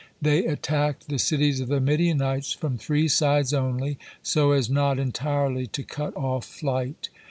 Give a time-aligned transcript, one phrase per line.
[0.19, 5.67] They attacked the cities of the Midianites from three sides only, so as not entirely
[5.67, 7.09] to cut off flight.